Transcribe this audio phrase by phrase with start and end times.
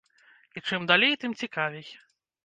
[0.55, 1.87] І чым далей, тым цікавей.